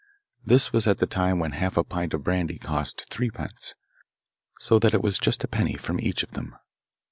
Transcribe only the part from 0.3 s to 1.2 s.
This was at the